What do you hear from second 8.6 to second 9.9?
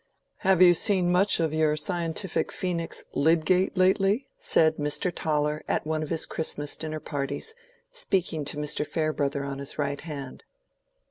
Farebrother on his